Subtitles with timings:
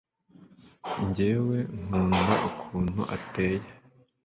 [1.05, 3.69] ngewe nkunda ukuntu ateye